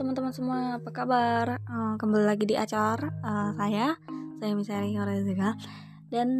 teman-teman 0.00 0.32
semua, 0.32 0.80
apa 0.80 0.88
kabar? 0.96 1.60
Uh, 1.68 1.92
kembali 2.00 2.24
lagi 2.24 2.48
di 2.48 2.56
acara 2.56 3.04
uh, 3.20 3.52
saya, 3.52 4.00
saya 4.40 4.52
Misari 4.56 4.96
Horeziga. 4.96 5.52
Dan 6.08 6.32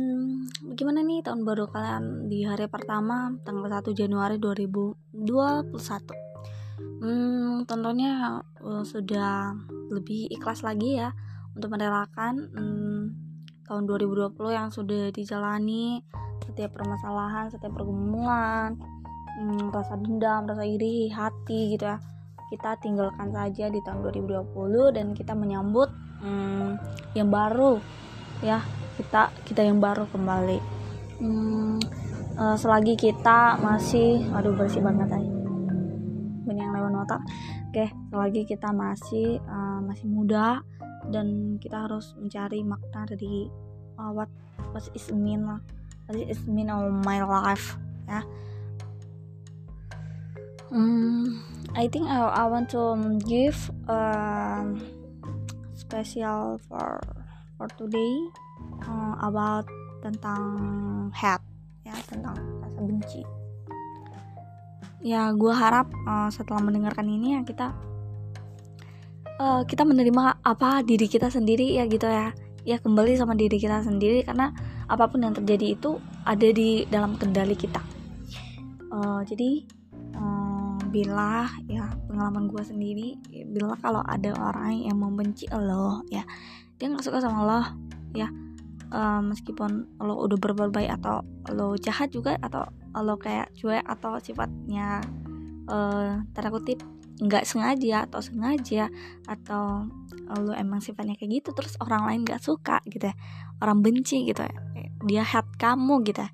gimana 0.72 1.04
nih 1.04 1.20
tahun 1.20 1.44
baru 1.44 1.68
kalian 1.68 2.32
di 2.32 2.48
hari 2.48 2.72
pertama 2.72 3.36
tanggal 3.44 3.68
1 3.68 3.84
Januari 3.92 4.40
2021? 4.40 5.76
Hmm, 7.04 7.68
tentunya 7.68 8.40
uh, 8.64 8.80
sudah 8.80 9.52
lebih 9.92 10.32
ikhlas 10.32 10.64
lagi 10.64 10.96
ya 10.96 11.12
untuk 11.52 11.76
merelakan 11.76 12.48
hmm, 12.56 13.00
tahun 13.68 13.84
2020 13.84 14.40
yang 14.56 14.72
sudah 14.72 15.12
dijalani 15.12 16.00
setiap 16.48 16.80
permasalahan, 16.80 17.52
setiap 17.52 17.76
pergumulan, 17.76 18.72
hmm, 19.36 19.68
rasa 19.68 20.00
dendam, 20.00 20.48
rasa 20.48 20.64
iri, 20.64 21.12
hati 21.12 21.76
gitu 21.76 21.84
ya 21.84 22.00
kita 22.50 22.76
tinggalkan 22.82 23.30
saja 23.30 23.70
di 23.70 23.78
tahun 23.80 24.10
2020 24.10 24.96
dan 24.96 25.06
kita 25.14 25.32
menyambut 25.38 25.88
hmm, 26.20 26.76
yang 27.14 27.30
baru 27.30 27.78
ya 28.42 28.60
kita 28.98 29.30
kita 29.46 29.64
yang 29.64 29.78
baru 29.78 30.04
kembali. 30.10 30.58
Hmm, 31.22 31.78
uh, 32.34 32.56
selagi 32.58 32.98
kita 32.98 33.56
masih 33.62 34.26
aduh 34.34 34.52
bersih 34.56 34.82
banget 34.82 35.08
aja 35.14 35.32
banyak 36.48 36.66
yang 36.66 36.74
lewat 36.74 36.90
nota 36.90 37.16
oke 37.70 37.86
selagi 38.10 38.42
kita 38.42 38.74
masih 38.74 39.38
uh, 39.46 39.78
masih 39.84 40.10
muda 40.10 40.64
dan 41.08 41.56
kita 41.62 41.86
harus 41.88 42.12
mencari 42.18 42.60
makna 42.66 43.06
dari 43.08 43.48
uh, 43.96 44.12
what 44.12 44.28
what 44.72 44.84
is 44.92 45.08
mean 45.12 45.44
lah. 45.44 45.60
What 46.08 46.18
is 46.18 46.42
mean 46.44 46.68
of 46.68 46.90
my 47.06 47.22
life 47.24 47.76
ya. 48.04 48.20
Hmm, 50.70 51.42
I 51.78 51.86
think 51.86 52.10
I, 52.10 52.18
I 52.18 52.44
want 52.50 52.66
to 52.74 52.98
give 53.22 53.54
um, 53.86 54.82
special 55.78 56.58
for 56.66 56.98
for 57.54 57.70
today 57.78 58.14
uh, 58.82 59.14
about 59.22 59.70
tentang 60.02 60.42
hate 61.14 61.44
ya 61.86 61.94
tentang 62.10 62.34
rasa 62.58 62.78
benci. 62.82 63.22
Ya 65.00 65.30
gue 65.30 65.54
harap 65.54 65.88
uh, 66.10 66.26
setelah 66.34 66.58
mendengarkan 66.58 67.06
ini 67.06 67.38
ya 67.38 67.40
kita 67.46 67.70
uh, 69.38 69.62
kita 69.62 69.86
menerima 69.86 70.42
apa 70.42 70.82
diri 70.82 71.06
kita 71.06 71.30
sendiri 71.30 71.78
ya 71.78 71.86
gitu 71.86 72.10
ya. 72.10 72.34
Ya 72.66 72.76
kembali 72.82 73.14
sama 73.14 73.38
diri 73.38 73.56
kita 73.56 73.80
sendiri 73.86 74.26
karena 74.26 74.52
apa 74.90 75.06
pun 75.06 75.22
yang 75.22 75.32
terjadi 75.32 75.78
itu 75.78 76.02
ada 76.26 76.50
di 76.50 76.84
dalam 76.90 77.14
kendali 77.14 77.54
kita. 77.54 77.80
Uh, 78.90 79.22
jadi 79.22 79.64
bila 80.90 81.46
ya 81.70 81.86
pengalaman 82.10 82.50
gue 82.50 82.62
sendiri 82.66 83.08
bila 83.46 83.78
kalau 83.78 84.02
ada 84.02 84.34
orang 84.34 84.82
yang 84.82 84.98
membenci 84.98 85.46
lo 85.50 86.02
ya. 86.10 86.26
Dia 86.76 86.90
nggak 86.90 87.06
suka 87.06 87.22
sama 87.22 87.46
lo 87.46 87.62
ya. 88.12 88.28
Uh, 88.90 89.22
meskipun 89.22 89.86
lo 90.02 90.18
udah 90.18 90.34
berbuat 90.34 90.74
baik 90.74 90.98
atau 90.98 91.22
lo 91.54 91.78
jahat 91.78 92.10
juga 92.10 92.34
atau 92.42 92.66
lo 92.98 93.14
kayak 93.14 93.54
cuek 93.54 93.86
atau 93.86 94.18
sifatnya 94.18 94.98
uh, 95.70 96.18
tanda 96.34 96.50
nggak 97.20 97.44
sengaja 97.46 98.08
atau 98.10 98.18
sengaja 98.18 98.90
atau 99.30 99.86
lo 100.42 100.50
emang 100.58 100.82
sifatnya 100.82 101.14
kayak 101.14 101.42
gitu 101.42 101.54
terus 101.54 101.78
orang 101.78 102.02
lain 102.10 102.20
nggak 102.26 102.42
suka 102.42 102.82
gitu 102.90 103.06
ya. 103.06 103.14
Orang 103.62 103.86
benci 103.86 104.26
gitu 104.26 104.42
ya. 104.42 104.54
Dia 105.06 105.22
hate 105.22 105.54
kamu 105.54 106.02
gitu 106.10 106.26
ya. 106.26 106.30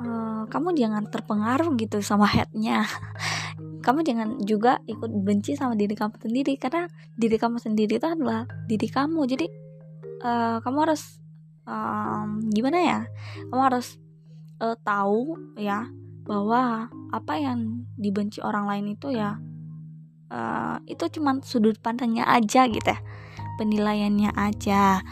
Uh, 0.00 0.48
kamu 0.48 0.72
jangan 0.74 1.06
terpengaruh 1.12 1.76
gitu 1.76 2.00
sama 2.00 2.24
headnya 2.24 2.88
kamu 3.80 4.04
jangan 4.04 4.28
juga 4.44 4.80
ikut 4.84 5.10
benci 5.24 5.56
sama 5.56 5.76
diri 5.76 5.96
kamu 5.96 6.20
sendiri 6.20 6.54
karena 6.60 6.84
diri 7.16 7.36
kamu 7.40 7.56
sendiri 7.56 7.96
itu 7.96 8.06
adalah 8.06 8.44
diri 8.68 8.88
kamu. 8.88 9.20
Jadi 9.24 9.46
uh, 10.24 10.60
kamu 10.60 10.76
harus 10.84 11.20
um, 11.64 12.44
gimana 12.52 12.78
ya? 12.80 13.00
Kamu 13.48 13.62
harus 13.64 13.96
uh, 14.60 14.76
tahu 14.84 15.36
ya 15.56 15.88
bahwa 16.28 16.92
apa 17.10 17.34
yang 17.40 17.88
dibenci 17.98 18.38
orang 18.44 18.70
lain 18.70 18.94
itu 18.94 19.10
ya 19.10 19.40
uh, 20.30 20.78
itu 20.86 21.10
cuma 21.18 21.42
sudut 21.42 21.74
pandangnya 21.82 22.22
aja 22.28 22.70
gitu 22.70 22.86
ya 22.86 23.00
penilaiannya 23.58 24.30
aja 24.36 25.04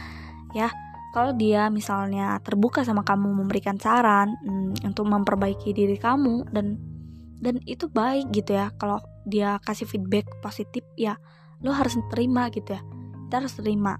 ya. 0.56 0.69
Kalau 1.09 1.32
dia 1.32 1.72
misalnya 1.72 2.37
terbuka 2.44 2.84
sama 2.84 3.00
kamu 3.00 3.32
memberikan 3.32 3.81
saran 3.81 4.37
mm, 4.44 4.84
untuk 4.84 5.09
memperbaiki 5.09 5.72
diri 5.72 5.97
kamu 5.97 6.53
dan 6.53 6.76
dan 7.38 7.62
itu 7.65 7.87
baik 7.87 8.34
gitu 8.34 8.59
ya 8.59 8.75
kalau 8.78 8.99
dia 9.22 9.62
kasih 9.62 9.87
feedback 9.87 10.26
positif 10.43 10.82
ya 10.99 11.15
lo 11.62 11.75
harus 11.75 11.99
terima 12.10 12.50
gitu 12.50 12.75
ya. 12.75 12.82
Kita 13.28 13.34
harus 13.44 13.54
terima 13.59 13.99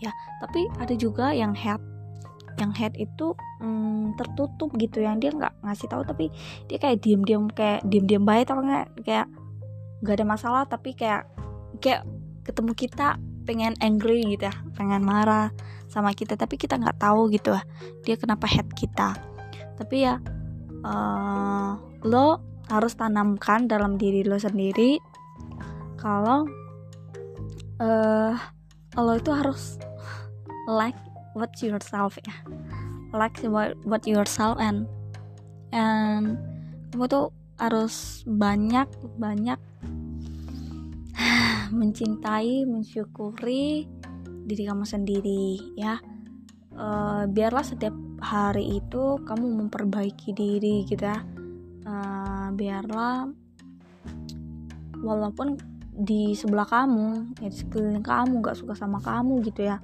ya. 0.00 0.12
Tapi 0.40 0.68
ada 0.80 0.94
juga 0.96 1.32
yang 1.32 1.56
head 1.56 1.80
yang 2.60 2.72
head 2.76 2.92
itu 3.00 3.32
hmm, 3.64 4.12
tertutup 4.20 4.68
gitu 4.76 5.00
yang 5.00 5.16
dia 5.16 5.32
nggak 5.32 5.64
ngasih 5.64 5.88
tahu 5.88 6.04
tapi 6.04 6.28
dia 6.68 6.76
kayak 6.76 7.00
diem 7.00 7.24
diem 7.24 7.48
kayak 7.48 7.80
diem 7.88 8.04
diem 8.04 8.20
baik 8.20 8.44
atau 8.44 8.60
nggak 8.60 8.86
kayak 9.08 9.26
nggak 10.04 10.14
ada 10.20 10.26
masalah 10.28 10.62
tapi 10.68 10.92
kayak 10.92 11.24
kayak 11.80 12.04
ketemu 12.44 12.72
kita 12.76 13.16
pengen 13.48 13.72
angry 13.80 14.24
gitu 14.36 14.48
ya. 14.48 14.54
Pengen 14.76 15.04
marah 15.04 15.52
sama 15.88 16.12
kita 16.16 16.40
tapi 16.40 16.56
kita 16.56 16.80
nggak 16.80 17.00
tahu 17.00 17.28
gitu 17.32 17.52
ya 17.52 17.62
dia 18.04 18.16
kenapa 18.20 18.44
head 18.48 18.68
kita. 18.72 19.16
Tapi 19.76 19.96
ya 20.04 20.20
uh, 20.84 21.72
lo 22.04 22.51
harus 22.72 22.96
tanamkan 22.96 23.68
dalam 23.68 24.00
diri 24.00 24.24
lo 24.24 24.40
sendiri. 24.40 24.96
Kalau 26.00 26.48
uh, 27.76 28.32
lo 28.96 29.12
itu 29.12 29.28
harus 29.28 29.76
like 30.64 30.96
what 31.36 31.52
yourself 31.60 32.16
ya. 32.24 32.34
Like 33.12 33.36
what, 33.44 33.76
what 33.84 34.08
yourself 34.08 34.56
and 34.56 34.88
and 35.68 36.40
kamu 36.92 37.08
tuh 37.08 37.28
harus 37.60 38.24
banyak 38.24 38.88
banyak 39.20 39.60
mencintai 41.78 42.64
mensyukuri 42.64 43.84
diri 44.48 44.62
kamu 44.64 44.84
sendiri 44.88 45.60
ya. 45.76 46.00
Uh, 46.72 47.28
biarlah 47.28 47.60
setiap 47.60 47.92
hari 48.24 48.80
itu 48.80 49.20
kamu 49.28 49.44
memperbaiki 49.60 50.32
diri 50.32 50.88
gitu 50.88 51.04
ya. 51.04 51.20
Uh, 51.82 52.21
biarlah 52.54 53.30
walaupun 55.02 55.58
di 55.92 56.32
sebelah 56.32 56.64
kamu 56.64 57.36
ya 57.42 57.48
di 57.52 57.56
sekeliling 57.58 58.06
kamu 58.06 58.40
nggak 58.40 58.56
suka 58.56 58.72
sama 58.72 59.02
kamu 59.02 59.44
gitu 59.44 59.68
ya. 59.68 59.76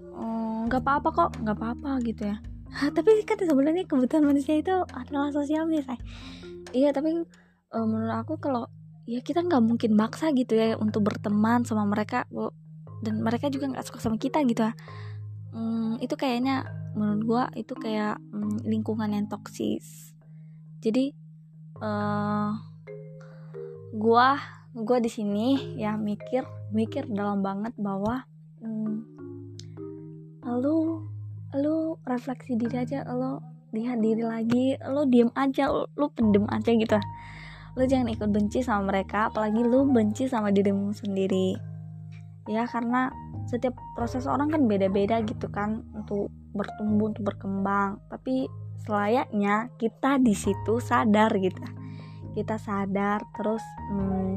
Eh, 0.00 0.58
nggak 0.70 0.80
uh, 0.80 0.84
apa-apa 0.84 1.08
kok 1.12 1.30
nggak 1.42 1.56
apa-apa 1.58 1.90
gitu 2.06 2.22
ya. 2.32 2.36
Tapi 2.96 3.22
kan 3.28 3.38
sebenarnya 3.38 3.84
kebutuhan 3.84 4.24
manusia 4.24 4.56
itu 4.56 4.72
adalah 4.94 5.30
sosial 5.30 5.68
nih 5.68 5.84
say. 5.84 5.98
Iya 6.72 6.96
tapi 6.96 7.22
uh, 7.74 7.86
menurut 7.86 8.16
aku 8.24 8.40
kalau 8.40 8.66
ya 9.04 9.20
kita 9.20 9.44
nggak 9.44 9.60
mungkin 9.60 9.92
maksa 9.94 10.32
gitu 10.32 10.56
ya 10.56 10.80
untuk 10.80 11.04
berteman 11.04 11.62
sama 11.68 11.84
mereka 11.84 12.24
dan 13.04 13.20
mereka 13.20 13.52
juga 13.52 13.68
nggak 13.68 13.84
suka 13.84 14.00
sama 14.00 14.16
kita 14.16 14.40
gitu 14.48 14.64
ya. 14.64 14.72
Hmm, 15.54 16.02
itu 16.02 16.18
kayaknya 16.18 16.66
menurut 16.98 17.22
gua 17.22 17.44
itu 17.54 17.76
kayak 17.78 18.18
hmm, 18.32 18.66
lingkungan 18.66 19.06
yang 19.12 19.30
toksis 19.30 20.14
jadi 20.84 21.16
uh, 21.80 22.50
gua 23.94 24.38
gua 24.74 24.98
di 24.98 25.10
sini 25.10 25.78
ya 25.78 25.94
mikir 25.94 26.42
mikir 26.74 27.06
dalam 27.06 27.42
banget 27.42 27.74
bahwa 27.78 28.26
hmm, 28.58 29.06
lu 30.58 31.06
lu 31.54 31.94
refleksi 32.02 32.58
diri 32.58 32.82
aja 32.82 33.06
lo 33.06 33.38
lihat 33.70 34.02
diri 34.02 34.22
lagi 34.22 34.74
lo 34.86 35.06
diem 35.06 35.30
aja 35.34 35.70
lo, 35.70 35.90
lo 35.94 36.10
pendem 36.10 36.46
aja 36.50 36.70
gitu. 36.74 36.98
Lo 37.74 37.82
jangan 37.82 38.10
ikut 38.10 38.30
benci 38.30 38.62
sama 38.62 38.94
mereka 38.94 39.30
apalagi 39.30 39.62
lo 39.62 39.82
benci 39.86 40.30
sama 40.30 40.54
dirimu 40.54 40.94
sendiri. 40.94 41.58
Ya 42.46 42.70
karena 42.70 43.10
setiap 43.50 43.74
proses 43.98 44.30
orang 44.30 44.52
kan 44.52 44.70
beda-beda 44.70 45.22
gitu 45.26 45.50
kan 45.50 45.82
untuk 45.90 46.30
bertumbuh 46.54 47.10
untuk 47.10 47.34
berkembang. 47.34 47.98
Tapi 48.10 48.46
selayaknya 48.84 49.72
kita 49.80 50.20
di 50.20 50.36
situ 50.36 50.80
sadar 50.80 51.32
gitu. 51.40 51.60
Kita 52.34 52.60
sadar 52.60 53.24
terus 53.34 53.62
hmm, 53.90 54.34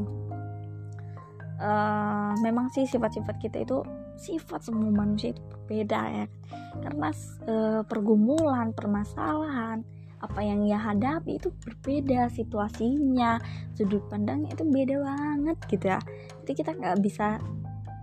uh, 1.60 2.34
memang 2.42 2.72
sih 2.72 2.88
sifat-sifat 2.88 3.36
kita 3.42 3.58
itu 3.64 3.84
sifat 4.18 4.66
semua 4.66 4.90
manusia 4.90 5.36
itu 5.36 5.42
berbeda 5.46 6.02
ya. 6.24 6.26
Karena 6.82 7.10
uh, 7.48 7.82
pergumulan 7.84 8.72
permasalahan 8.74 9.84
apa 10.18 10.42
yang 10.42 10.66
ia 10.66 10.82
hadapi 10.82 11.38
itu 11.38 11.54
berbeda 11.62 12.34
situasinya 12.34 13.38
sudut 13.78 14.02
pandangnya 14.10 14.50
itu 14.58 14.66
beda 14.66 14.96
banget 15.06 15.58
gitu 15.70 15.86
ya. 15.94 16.00
Jadi 16.42 16.54
kita 16.58 16.72
nggak 16.74 16.98
bisa 17.06 17.38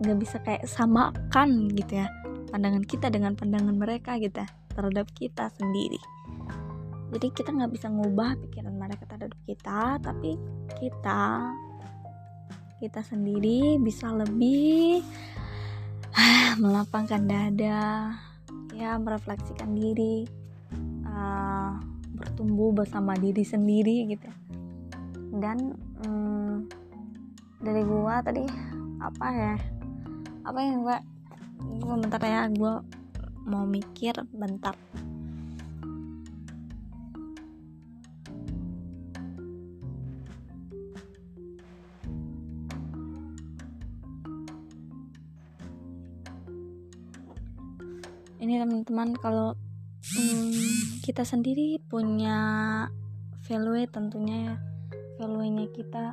nggak 0.02 0.18
bisa 0.18 0.36
kayak 0.42 0.66
samakan 0.66 1.70
gitu 1.70 2.02
ya 2.02 2.10
pandangan 2.50 2.86
kita 2.86 3.10
dengan 3.10 3.34
pandangan 3.34 3.74
mereka 3.74 4.14
gitu 4.18 4.42
ya, 4.42 4.48
terhadap 4.74 5.10
kita 5.14 5.50
sendiri 5.58 5.98
jadi 7.14 7.30
kita 7.30 7.54
nggak 7.54 7.72
bisa 7.78 7.86
ngubah 7.86 8.34
pikiran 8.42 8.74
mereka 8.74 9.06
terhadap 9.06 9.30
kita 9.46 10.02
tapi 10.02 10.34
kita 10.82 11.54
kita 12.82 13.00
sendiri 13.06 13.78
bisa 13.78 14.10
lebih 14.10 15.06
melapangkan 16.62 17.22
dada 17.22 18.10
ya 18.74 18.98
merefleksikan 18.98 19.70
diri 19.78 20.26
uh, 21.06 21.78
bertumbuh 22.18 22.74
bersama 22.74 23.14
diri 23.14 23.46
sendiri 23.46 24.10
gitu. 24.10 24.30
Dan 25.38 25.78
um, 26.02 26.66
dari 27.62 27.82
gua 27.86 28.22
tadi 28.22 28.42
apa 28.98 29.26
ya 29.30 29.54
apa 30.42 30.58
yang 30.58 30.82
gua 30.82 30.98
bentar 31.98 32.20
ya 32.26 32.50
gua 32.54 32.82
mau 33.46 33.62
mikir 33.66 34.14
bentar 34.34 34.74
ini 48.44 48.60
teman-teman 48.60 49.16
kalau 49.16 49.56
hmm, 50.12 51.00
kita 51.00 51.24
sendiri 51.24 51.80
punya 51.88 52.36
value 53.48 53.88
tentunya 53.88 54.52
ya 54.52 54.54
value-nya 55.16 55.64
kita. 55.72 56.12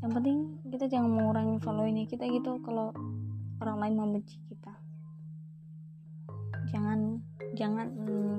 Yang 0.00 0.12
penting 0.16 0.38
kita 0.72 0.88
jangan 0.88 1.12
mengurangi 1.12 1.60
value-nya 1.60 2.04
kita 2.08 2.24
gitu 2.32 2.56
kalau 2.64 2.96
orang 3.60 3.76
lain 3.76 3.94
membenci 4.00 4.40
kita. 4.48 4.72
Jangan 6.72 7.20
jangan 7.52 7.86
hmm, 7.92 8.38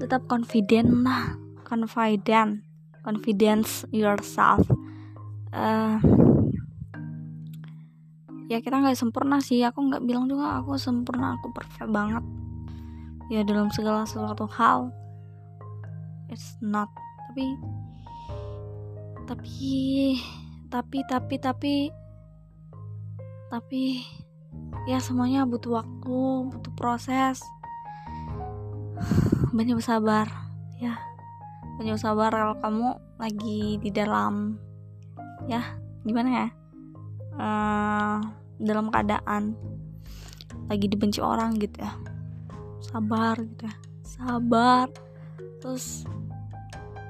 tetap 0.00 0.24
confident 0.24 1.04
lah 1.04 1.36
confident 1.68 2.64
confidence 3.04 3.84
yourself. 3.92 4.64
Uh, 5.52 6.00
ya 8.46 8.62
kita 8.62 8.78
nggak 8.78 8.98
sempurna 8.98 9.42
sih. 9.42 9.62
Aku 9.66 9.82
nggak 9.90 10.02
bilang 10.06 10.30
juga 10.30 10.62
aku 10.62 10.78
sempurna 10.78 11.38
aku 11.38 11.50
perfect 11.50 11.90
banget. 11.90 12.22
Ya 13.26 13.42
dalam 13.42 13.74
segala 13.74 14.06
sesuatu 14.06 14.46
hal 14.46 14.94
it's 16.30 16.58
not. 16.62 16.90
Tapi 17.30 17.46
tapi 19.26 19.50
tapi 20.70 20.98
tapi 21.06 21.34
tapi 21.42 21.74
tapi 23.50 23.82
ya 24.86 25.02
semuanya 25.02 25.42
butuh 25.46 25.82
waktu 25.82 26.18
butuh 26.54 26.72
proses. 26.78 27.42
Banyak 29.56 29.78
bersabar 29.78 30.30
ya. 30.78 30.94
Banyak 31.82 31.98
bersabar 31.98 32.30
kalau 32.30 32.56
kamu 32.62 32.88
lagi 33.18 33.62
di 33.82 33.90
dalam 33.90 34.54
ya. 35.50 35.62
Gimana 36.06 36.30
ya 36.30 36.65
uh, 37.36 38.18
dalam 38.56 38.88
keadaan 38.88 39.56
lagi 40.66 40.86
dibenci 40.90 41.22
orang 41.22 41.56
gitu 41.60 41.80
ya. 41.80 41.92
Sabar 42.82 43.38
gitu 43.38 43.68
ya. 43.68 43.74
Sabar. 44.02 44.86
Terus 45.62 46.04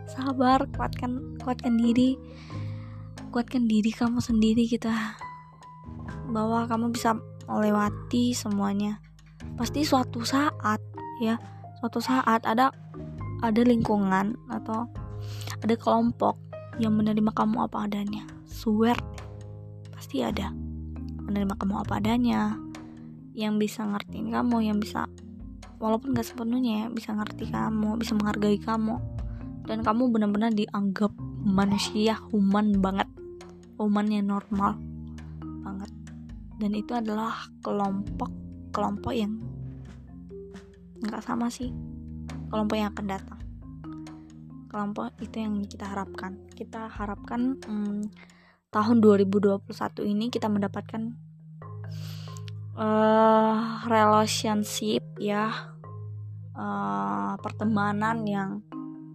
sabar 0.07 0.67
kuatkan 0.77 1.41
kuatkan 1.41 1.79
diri. 1.79 2.19
Kuatkan 3.33 3.69
diri 3.69 3.93
kamu 3.93 4.21
sendiri 4.21 4.69
gitu 4.69 4.89
ya. 4.89 5.17
Bahwa 6.31 6.67
kamu 6.69 6.93
bisa 6.93 7.17
melewati 7.47 8.35
semuanya. 8.35 9.01
Pasti 9.57 9.87
suatu 9.87 10.27
saat 10.27 10.83
ya 11.23 11.41
suatu 11.81 12.01
saat 12.01 12.45
ada 12.45 12.73
ada 13.41 13.63
lingkungan 13.63 14.37
atau 14.49 14.89
ada 15.61 15.75
kelompok 15.77 16.37
yang 16.77 16.93
menerima 16.97 17.33
kamu 17.33 17.65
apa 17.65 17.89
adanya. 17.89 18.25
Swear 18.49 18.97
pasti 19.97 20.21
ada 20.21 20.53
menerima 21.25 21.57
kamu 21.57 21.83
apa 21.83 21.99
adanya. 21.99 22.55
Yang 23.37 23.69
bisa 23.69 23.85
ngertiin 23.85 24.33
kamu 24.33 24.57
yang 24.65 24.79
bisa 24.81 25.09
walaupun 25.77 26.17
gak 26.17 26.25
sepenuhnya 26.25 26.85
ya 26.85 26.87
bisa 26.89 27.13
ngerti 27.13 27.53
kamu 27.53 27.97
bisa 27.97 28.13
menghargai 28.13 28.61
kamu. 28.61 29.01
Dan 29.67 29.83
kamu 29.83 30.15
benar-benar 30.15 30.55
dianggap 30.55 31.11
manusia 31.43 32.21
human 32.31 32.79
banget. 32.79 33.09
Human 33.81 34.07
yang 34.13 34.31
normal 34.31 34.79
banget. 35.65 35.91
Dan 36.57 36.73
itu 36.73 36.93
adalah 36.95 37.51
kelompok 37.61 38.31
kelompok 38.71 39.13
yang 39.17 39.41
nggak 41.03 41.25
sama 41.25 41.49
sih. 41.51 41.75
Kelompok 42.47 42.77
yang 42.79 42.95
akan 42.95 43.07
datang. 43.11 43.41
Kelompok 44.71 45.13
itu 45.19 45.37
yang 45.41 45.67
kita 45.67 45.85
harapkan. 45.89 46.39
Kita 46.55 46.89
harapkan 46.89 47.59
hmm, 47.67 48.07
tahun 48.71 49.01
2021 49.01 49.63
ini 50.05 50.27
kita 50.29 50.51
mendapatkan 50.51 51.15
uh, 52.77 53.87
relationship 53.89 55.03
ya 55.17 55.75
uh, 56.57 57.35
pertemanan 57.41 58.27
yang 58.27 58.51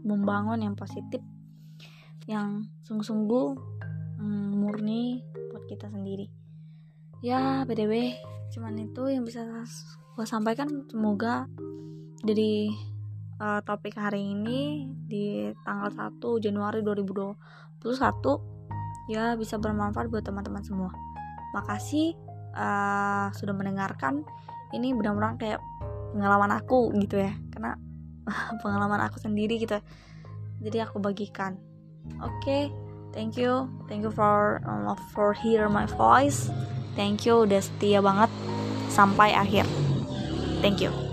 membangun 0.01 0.65
yang 0.65 0.75
positif 0.75 1.21
yang 2.29 2.69
sungguh-sungguh 2.85 3.47
um, 4.21 4.49
murni 4.61 5.21
buat 5.53 5.65
kita 5.65 5.89
sendiri. 5.89 6.29
Ya 7.21 7.65
btw 7.65 8.17
cuman 8.51 8.77
itu 8.81 9.03
yang 9.09 9.23
bisa 9.25 9.45
gue 10.17 10.25
sampaikan. 10.25 10.85
Semoga 10.89 11.45
dari 12.21 12.69
uh, 13.41 13.61
topik 13.65 13.97
hari 13.97 14.33
ini 14.33 14.89
di 15.09 15.49
tanggal 15.65 15.89
1 15.89 16.21
Januari 16.43 16.85
2021 16.85 18.60
ya 19.09 19.33
bisa 19.37 19.57
bermanfaat 19.57 20.09
buat 20.11 20.25
teman-teman 20.25 20.61
semua. 20.61 20.91
Makasih 21.55 22.13
uh, 22.53 23.31
sudah 23.33 23.53
mendengarkan. 23.55 24.25
Ini 24.71 24.95
benar-benar 24.95 25.35
kayak 25.35 25.59
pengalaman 26.15 26.51
aku 26.55 26.91
gitu 26.99 27.19
ya. 27.19 27.33
Karena 27.51 27.75
pengalaman 28.63 29.07
aku 29.07 29.19
sendiri 29.19 29.59
gitu. 29.59 29.77
Jadi 30.61 30.77
aku 30.81 31.01
bagikan. 31.01 31.57
Oke 32.21 32.33
okay, 32.41 32.63
thank 33.13 33.37
you. 33.37 33.69
Thank 33.85 34.05
you 34.05 34.13
for 34.13 34.61
uh, 34.65 34.97
for 35.13 35.33
hear 35.33 35.67
my 35.67 35.85
voice. 35.85 36.49
Thank 36.93 37.23
you 37.23 37.47
udah 37.47 37.61
setia 37.63 38.03
banget 38.03 38.29
sampai 38.91 39.31
akhir. 39.31 39.63
Thank 40.61 40.83
you 40.83 41.10